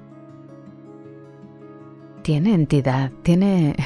tiene 2.22 2.54
entidad, 2.54 3.12
tiene 3.22 3.76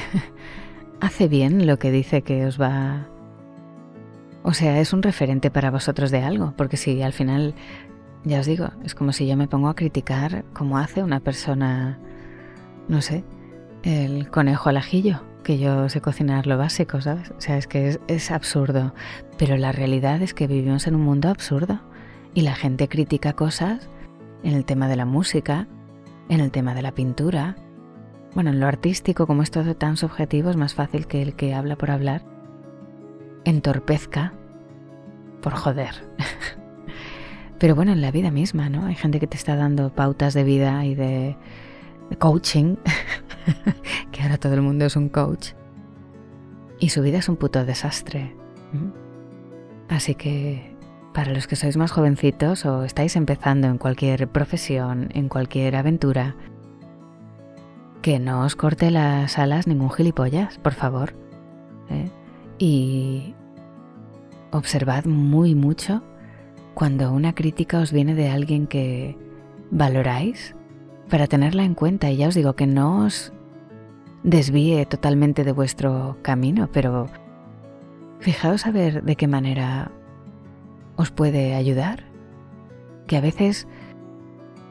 hace 1.01 1.27
bien 1.27 1.67
lo 1.67 1.77
que 1.77 1.91
dice 1.91 2.21
que 2.21 2.45
os 2.45 2.59
va 2.59 3.07
o 4.43 4.53
sea, 4.53 4.79
es 4.79 4.93
un 4.93 5.03
referente 5.03 5.51
para 5.51 5.69
vosotros 5.69 6.11
de 6.11 6.23
algo, 6.23 6.53
porque 6.55 6.77
si 6.77 7.01
al 7.01 7.13
final 7.13 7.53
ya 8.23 8.39
os 8.39 8.45
digo, 8.45 8.69
es 8.83 8.95
como 8.95 9.13
si 9.13 9.27
yo 9.27 9.37
me 9.37 9.47
pongo 9.47 9.69
a 9.69 9.75
criticar 9.75 10.45
cómo 10.53 10.77
hace 10.77 11.03
una 11.03 11.19
persona 11.19 11.99
no 12.89 13.01
sé, 13.01 13.23
el 13.83 14.29
conejo 14.29 14.67
al 14.67 14.77
ajillo, 14.77 15.21
que 15.43 15.59
yo 15.59 15.87
sé 15.87 16.01
cocinar 16.01 16.47
lo 16.47 16.57
básico, 16.57 16.99
¿sabes? 16.99 17.31
O 17.37 17.39
sea, 17.39 17.57
es 17.57 17.67
que 17.67 17.87
es, 17.87 17.99
es 18.07 18.31
absurdo, 18.31 18.93
pero 19.37 19.55
la 19.55 19.71
realidad 19.71 20.21
es 20.21 20.33
que 20.33 20.47
vivimos 20.47 20.87
en 20.87 20.95
un 20.95 21.01
mundo 21.01 21.29
absurdo 21.29 21.79
y 22.33 22.41
la 22.41 22.55
gente 22.55 22.89
critica 22.89 23.33
cosas 23.33 23.87
en 24.43 24.53
el 24.53 24.65
tema 24.65 24.87
de 24.87 24.95
la 24.95 25.05
música, 25.05 25.67
en 26.29 26.41
el 26.41 26.51
tema 26.51 26.73
de 26.73 26.81
la 26.81 26.93
pintura. 26.93 27.55
Bueno, 28.33 28.49
en 28.49 28.59
lo 28.59 28.67
artístico, 28.67 29.27
como 29.27 29.43
es 29.43 29.51
todo 29.51 29.75
tan 29.75 29.95
subjetivo, 29.95 30.49
es 30.49 30.57
más 30.57 30.73
fácil 30.73 31.07
que 31.07 31.21
el 31.21 31.35
que 31.35 31.53
habla 31.53 31.77
por 31.77 31.91
hablar 31.91 32.23
entorpezca 33.45 34.33
por 35.41 35.53
joder. 35.53 35.93
Pero 37.59 37.75
bueno, 37.75 37.91
en 37.91 38.01
la 38.01 38.11
vida 38.11 38.31
misma, 38.31 38.69
¿no? 38.69 38.85
Hay 38.85 38.95
gente 38.95 39.19
que 39.19 39.27
te 39.27 39.35
está 39.35 39.55
dando 39.57 39.93
pautas 39.93 40.33
de 40.33 40.45
vida 40.45 40.85
y 40.85 40.95
de, 40.95 41.35
coaching, 42.17 42.77
que 44.11 44.21
ahora 44.21 44.37
todo 44.37 44.53
el 44.53 44.61
mundo 44.61 44.85
es 44.85 44.95
un 44.95 45.09
coach, 45.09 45.49
y 46.79 46.89
su 46.89 47.01
vida 47.01 47.17
es 47.17 47.27
un 47.27 47.35
puto 47.35 47.65
desastre. 47.65 48.33
Así 49.89 50.15
que 50.15 50.73
para 51.13 51.33
los 51.33 51.47
que 51.47 51.57
sois 51.57 51.75
más 51.75 51.91
jovencitos 51.91 52.65
o 52.65 52.83
estáis 52.85 53.17
empezando 53.17 53.67
en 53.67 53.77
cualquier 53.77 54.29
profesión, 54.29 55.09
en 55.13 55.27
cualquier 55.27 55.75
aventura, 55.75 56.35
que 58.01 58.19
no 58.19 58.45
os 58.45 58.55
corte 58.55 58.89
las 58.89 59.37
alas 59.37 59.67
ningún 59.67 59.91
gilipollas, 59.91 60.57
por 60.59 60.73
favor. 60.73 61.13
¿eh? 61.89 62.09
Y 62.57 63.35
observad 64.51 65.05
muy 65.05 65.55
mucho 65.55 66.01
cuando 66.73 67.11
una 67.11 67.33
crítica 67.33 67.79
os 67.79 67.91
viene 67.91 68.15
de 68.15 68.29
alguien 68.29 68.67
que 68.67 69.17
valoráis 69.71 70.55
para 71.09 71.27
tenerla 71.27 71.63
en 71.63 71.75
cuenta. 71.75 72.09
Y 72.09 72.17
ya 72.17 72.27
os 72.27 72.35
digo 72.35 72.53
que 72.53 72.67
no 72.67 73.05
os 73.05 73.33
desvíe 74.23 74.85
totalmente 74.85 75.43
de 75.43 75.51
vuestro 75.51 76.17
camino, 76.21 76.69
pero 76.71 77.07
fijaos 78.19 78.65
a 78.65 78.71
ver 78.71 79.03
de 79.03 79.15
qué 79.15 79.27
manera 79.27 79.91
os 80.95 81.11
puede 81.11 81.55
ayudar, 81.55 82.03
que 83.07 83.17
a 83.17 83.21
veces 83.21 83.67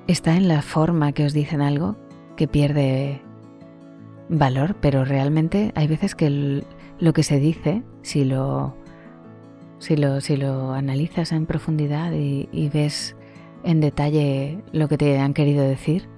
está 0.07 0.37
en 0.37 0.49
la 0.49 0.62
forma 0.62 1.12
que 1.12 1.25
os 1.25 1.33
dicen 1.33 1.62
algo 1.62 1.97
que 2.37 2.49
pierde 2.49 3.23
valor, 4.28 4.76
pero 4.81 5.05
realmente 5.05 5.73
hay 5.75 5.87
veces 5.87 6.14
que 6.14 6.64
lo 6.99 7.12
que 7.12 7.23
se 7.23 7.38
dice, 7.38 7.83
si 8.02 8.25
lo, 8.25 8.76
si 9.78 9.97
lo, 9.97 10.20
si 10.20 10.37
lo 10.37 10.73
analizas 10.73 11.32
en 11.32 11.47
profundidad 11.47 12.12
y, 12.12 12.68
ves 12.73 13.16
en 13.64 13.80
detalle 13.80 14.62
lo 14.73 14.88
que 14.88 14.99
te 14.99 15.18
han 15.18 15.35
querido 15.35 15.62
decir, 15.62 16.08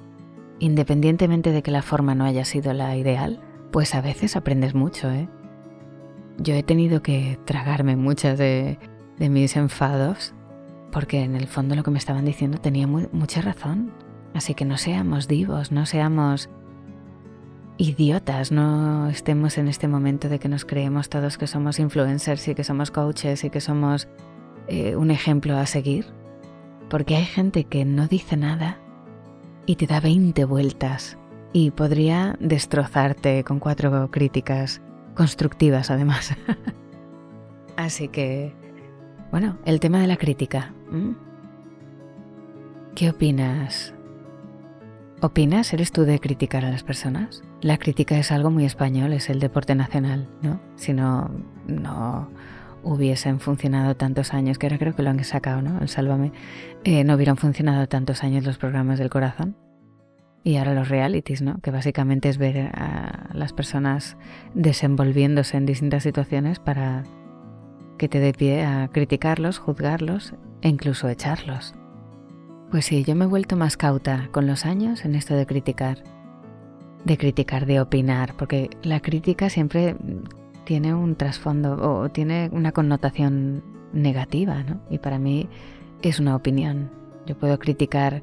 independientemente 0.59 1.52
de 1.52 1.62
que 1.62 1.71
la 1.71 1.83
forma 1.83 2.14
no 2.14 2.25
haya 2.25 2.45
sido 2.45 2.73
la 2.73 2.97
ideal, 2.97 3.40
pues 3.71 3.95
a 3.95 4.00
veces 4.00 4.37
aprendes 4.37 4.75
mucho, 4.75 5.11
¿eh? 5.11 5.29
Yo 6.38 6.55
he 6.55 6.62
tenido 6.62 7.02
que 7.02 7.38
tragarme 7.45 7.97
muchas 7.97 8.38
de, 8.38 8.79
de 9.19 9.29
mis 9.29 9.57
enfados, 9.57 10.35
porque 10.90 11.23
en 11.23 11.37
el 11.37 11.47
fondo 11.47 11.75
lo 11.75 11.83
que 11.83 11.90
me 11.90 11.99
estaban 11.99 12.25
diciendo 12.25 12.59
tenía 12.59 12.87
mucha 12.87 13.43
razón. 13.43 13.93
Así 14.33 14.55
que 14.55 14.64
no 14.64 14.79
seamos 14.79 15.29
divos, 15.29 15.71
no 15.71 15.87
seamos 15.87 16.49
idiotas, 17.81 18.53
no 18.53 19.09
estemos 19.09 19.57
en 19.57 19.67
este 19.67 19.89
momento 19.89 20.29
de 20.29 20.39
que 20.39 20.49
nos 20.49 20.67
creemos 20.67 21.09
todos 21.09 21.39
que 21.39 21.47
somos 21.47 21.79
influencers 21.79 22.47
y 22.49 22.55
que 22.55 22.63
somos 22.63 22.91
coaches 22.91 23.43
y 23.43 23.51
que 23.51 23.61
somos 23.61 24.07
eh, 24.69 24.97
un 24.97 25.11
ejemplo 25.11 25.57
a 25.57 25.65
seguir. 25.65 26.07
Porque 26.91 27.17
hay 27.17 27.25
gente 27.25 27.65
que 27.65 27.85
no 27.85 28.07
dice 28.07 28.37
nada 28.37 28.79
y 29.65 29.77
te 29.77 29.87
da 29.87 30.01
20 30.01 30.45
vueltas 30.45 31.17
y 31.53 31.71
podría 31.71 32.37
destrozarte 32.39 33.45
con 33.45 33.61
cuatro 33.61 34.11
críticas 34.11 34.83
constructivas 35.15 35.91
además. 35.91 36.35
Así 37.77 38.09
que 38.09 38.55
bueno, 39.31 39.59
el 39.65 39.81
tema 39.81 40.01
de 40.01 40.07
la 40.07 40.17
crítica. 40.17 40.75
¿Qué 42.95 43.09
opinas 43.09 43.95
¿Opinas? 45.23 45.71
¿Eres 45.75 45.93
tú 45.93 46.05
de 46.05 46.19
criticar 46.19 46.65
a 46.65 46.71
las 46.71 46.83
personas? 46.83 47.43
La 47.61 47.77
crítica 47.77 48.19
es 48.19 48.33
algo 48.33 48.50
muy 48.50 48.65
español, 48.65 49.12
es 49.12 49.29
el 49.29 49.39
deporte 49.39 49.75
nacional, 49.75 50.31
¿no? 50.41 50.62
Si 50.77 50.95
no, 50.95 51.31
no 51.67 52.31
hubiesen 52.83 53.39
funcionado 53.39 53.95
tantos 53.97 54.33
años, 54.33 54.57
que 54.57 54.67
ahora 54.67 54.79
creo 54.79 54.97
que 54.97 55.03
lo 55.03 55.11
han 55.11 55.23
sacado, 55.23 55.61
¿no? 55.61 55.79
El 55.83 55.91
Sálvame, 55.91 56.33
eh, 56.85 57.05
no 57.05 57.17
hubieran 57.17 57.37
funcionado 57.37 57.87
tantos 57.87 58.25
años 58.25 58.45
los 58.45 58.57
programas 58.57 58.99
del 58.99 59.11
corazón. 59.11 59.57
Y 60.43 60.57
ahora 60.57 60.73
los 60.73 60.89
realities, 60.89 61.43
¿no? 61.43 61.61
Que 61.61 61.71
básicamente 61.71 62.31
es 62.31 62.39
ver 62.39 62.71
a 62.75 63.29
las 63.35 63.53
personas 63.53 64.17
desenvolviéndose 64.55 65.59
en 65.59 65.67
distintas 65.67 66.03
situaciones 66.03 66.61
para 66.61 67.05
que 67.99 68.09
te 68.09 68.21
dé 68.21 68.33
pie 68.33 68.65
a 68.65 68.89
criticarlos, 68.89 69.59
juzgarlos 69.59 70.33
e 70.62 70.69
incluso 70.71 71.11
echarlos. 71.11 71.75
Pues 72.71 72.85
sí, 72.85 73.03
yo 73.03 73.17
me 73.17 73.25
he 73.25 73.29
vuelto 73.29 73.57
más 73.57 73.77
cauta 73.77 74.29
con 74.31 74.47
los 74.47 74.65
años 74.65 75.05
en 75.05 75.17
esto 75.17 75.35
de 75.35 75.45
criticar. 75.45 76.05
De 77.05 77.19
criticar, 77.19 77.67
de 77.67 77.81
opinar, 77.81 78.35
porque 78.37 78.71
la 78.83 79.00
crítica 79.00 79.50
siempre 79.50 79.97
tiene 80.65 80.95
un 80.95 81.17
trasfondo 81.17 81.75
o 81.75 82.11
tiene 82.11 82.49
una 82.53 82.71
connotación 82.71 83.65
negativa, 83.93 84.62
¿no? 84.62 84.81
Y 84.89 84.99
para 84.99 85.19
mí 85.19 85.49
es 86.03 86.21
una 86.21 86.37
opinión. 86.37 86.93
Yo 87.27 87.37
puedo 87.37 87.59
criticar... 87.59 88.23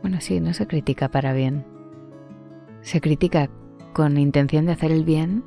Bueno, 0.00 0.22
sí, 0.22 0.40
no 0.40 0.54
se 0.54 0.66
critica 0.66 1.10
para 1.10 1.34
bien. 1.34 1.66
Se 2.80 3.02
critica 3.02 3.50
con 3.92 4.16
intención 4.16 4.64
de 4.64 4.72
hacer 4.72 4.92
el 4.92 5.04
bien, 5.04 5.44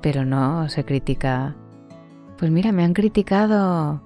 pero 0.00 0.24
no 0.24 0.66
se 0.70 0.84
critica... 0.86 1.56
Pues 2.38 2.50
mira, 2.50 2.72
me 2.72 2.84
han 2.84 2.94
criticado 2.94 4.00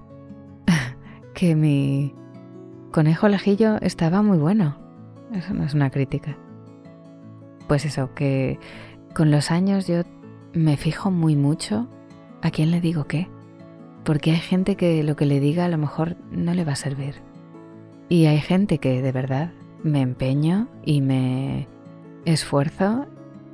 que 1.33 1.55
mi 1.55 2.13
conejo 2.95 3.27
lejillo 3.27 3.75
estaba 3.81 4.21
muy 4.21 4.37
bueno. 4.37 4.77
Eso 5.33 5.53
no 5.53 5.65
es 5.65 5.73
una 5.73 5.89
crítica. 5.89 6.37
Pues 7.67 7.83
eso, 7.83 8.15
que 8.15 8.57
con 9.13 9.31
los 9.31 9.51
años 9.51 9.85
yo 9.85 10.03
me 10.53 10.77
fijo 10.77 11.11
muy 11.11 11.35
mucho 11.35 11.89
a 12.41 12.51
quién 12.51 12.71
le 12.71 12.79
digo 12.79 13.03
qué. 13.03 13.27
Porque 14.05 14.31
hay 14.31 14.37
gente 14.37 14.77
que 14.77 15.03
lo 15.03 15.17
que 15.17 15.25
le 15.25 15.41
diga 15.41 15.65
a 15.65 15.67
lo 15.67 15.77
mejor 15.77 16.15
no 16.31 16.53
le 16.53 16.63
va 16.63 16.71
a 16.71 16.77
servir. 16.77 17.15
Y 18.07 18.27
hay 18.27 18.39
gente 18.39 18.77
que 18.77 19.01
de 19.01 19.11
verdad 19.11 19.51
me 19.83 19.99
empeño 19.99 20.69
y 20.85 21.01
me 21.01 21.67
esfuerzo 22.23 23.07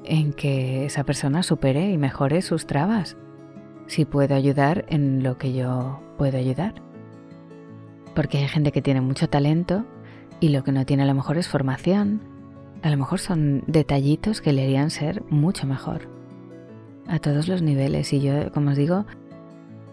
en 0.03 0.33
que 0.33 0.85
esa 0.85 1.03
persona 1.03 1.41
supere 1.41 1.89
y 1.89 1.97
mejore 1.97 2.43
sus 2.43 2.67
trabas. 2.67 3.17
Si 3.87 4.05
puedo 4.05 4.35
ayudar 4.35 4.85
en 4.89 5.23
lo 5.23 5.39
que 5.39 5.51
yo 5.51 5.99
puedo 6.19 6.37
ayudar. 6.37 6.90
Porque 8.15 8.39
hay 8.39 8.47
gente 8.47 8.71
que 8.71 8.81
tiene 8.81 9.01
mucho 9.01 9.29
talento 9.29 9.85
y 10.39 10.49
lo 10.49 10.63
que 10.63 10.71
no 10.71 10.85
tiene 10.85 11.03
a 11.03 11.05
lo 11.05 11.13
mejor 11.13 11.37
es 11.37 11.47
formación. 11.47 12.21
A 12.81 12.89
lo 12.89 12.97
mejor 12.97 13.19
son 13.19 13.63
detallitos 13.67 14.41
que 14.41 14.53
le 14.53 14.63
harían 14.63 14.89
ser 14.89 15.23
mucho 15.29 15.67
mejor. 15.67 16.09
A 17.07 17.19
todos 17.19 17.47
los 17.47 17.61
niveles. 17.61 18.11
Y 18.13 18.21
yo, 18.21 18.51
como 18.51 18.71
os 18.71 18.77
digo, 18.77 19.05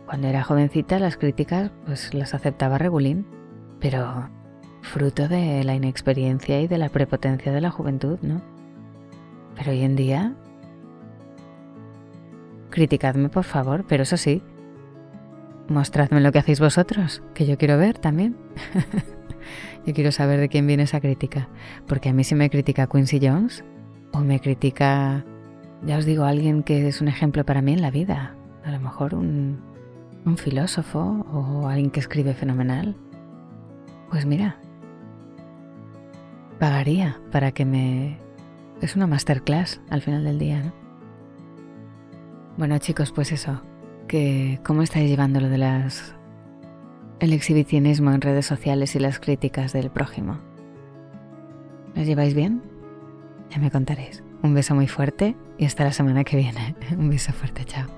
cuando 0.07 0.27
era 0.27 0.43
jovencita 0.43 0.99
las 0.99 1.17
críticas 1.17 1.71
pues 1.87 2.15
las 2.15 2.35
aceptaba 2.35 2.79
regulín. 2.79 3.27
Pero 3.79 4.31
fruto 4.81 5.29
de 5.29 5.63
la 5.65 5.75
inexperiencia 5.75 6.61
y 6.61 6.67
de 6.67 6.79
la 6.79 6.89
prepotencia 6.89 7.53
de 7.53 7.61
la 7.61 7.71
juventud, 7.71 8.19
¿no? 8.23 8.41
Pero 9.57 9.73
hoy 9.73 9.83
en 9.83 9.97
día... 9.97 10.35
Criticadme 12.71 13.29
por 13.29 13.45
favor, 13.45 13.85
pero 13.89 14.03
eso 14.03 14.17
sí, 14.17 14.43
Mostradme 15.69 16.21
lo 16.21 16.33
que 16.33 16.39
hacéis 16.39 16.61
vosotros, 16.61 17.23
que 17.35 17.47
yo 17.47 17.59
quiero 17.59 17.77
ver 17.77 17.99
también. 17.99 18.37
yo 19.87 19.93
quiero 19.93 20.13
saber 20.13 20.41
de 20.41 20.49
quién 20.49 20.67
viene 20.67 20.85
esa 20.85 21.01
crítica. 21.01 21.49
Porque 21.87 22.09
a 22.09 22.15
mí 22.15 22.25
si 22.25 22.35
me 22.35 22.49
critica 22.49 22.87
Quincy 22.87 23.21
Jones 23.23 23.65
o 24.13 24.21
me 24.21 24.41
critica, 24.41 25.27
ya 25.85 25.99
os 25.99 26.07
digo, 26.07 26.25
alguien 26.25 26.63
que 26.63 26.89
es 26.89 27.03
un 27.03 27.09
ejemplo 27.09 27.45
para 27.45 27.61
mí 27.61 27.75
en 27.75 27.83
la 27.83 27.91
vida. 27.91 28.35
A 28.65 28.71
lo 28.71 28.81
mejor 28.81 29.15
un, 29.15 29.63
filósofo 30.37 31.25
o 31.33 31.69
alguien 31.69 31.91
que 31.91 32.01
escribe 32.01 32.35
fenomenal. 32.35 32.97
Pues 34.11 34.27
mira, 34.27 34.59
pagaría 36.59 37.21
para 37.31 37.53
que 37.53 37.65
me... 37.65 38.19
Es 38.81 38.95
una 38.95 39.07
masterclass 39.07 39.81
al 39.91 40.03
final 40.03 40.25
del 40.25 40.39
día, 40.39 40.63
¿no? 40.63 40.73
Bueno 42.59 42.79
chicos, 42.79 43.13
pues 43.13 43.33
eso, 43.33 43.63
que 44.09 44.59
cómo 44.65 44.83
estáis 44.83 45.09
llevando 45.09 45.41
lo 45.41 45.49
de 45.49 45.59
las 45.59 46.15
el 47.21 47.33
exhibicionismo 47.33 48.13
en 48.13 48.21
redes 48.21 48.47
sociales 48.47 48.95
y 48.95 48.99
las 48.99 49.21
críticas 49.21 49.73
del 49.73 49.91
prójimo. 49.91 50.39
¿Las 51.95 52.07
lleváis 52.07 52.35
bien? 52.35 52.63
Ya 53.51 53.59
me 53.59 53.71
contaréis. 53.71 54.23
Un 54.43 54.55
beso 54.55 54.75
muy 54.75 54.87
fuerte 54.87 55.37
y 55.59 55.65
hasta 55.65 55.85
la 55.85 55.93
semana 55.93 56.25
que 56.25 56.37
viene. 56.37 56.77
Un 56.99 57.11
beso 57.11 57.33
fuerte, 57.33 57.65
chao. 57.65 57.89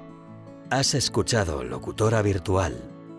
Has 0.71 0.95
escuchado 0.95 1.65
Locutora 1.65 2.23
Virtual, 2.23 2.75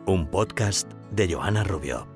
un 0.06 0.26
podcast 0.28 0.90
de 1.12 1.34
Joana 1.34 1.66
Rubio. 1.66 2.11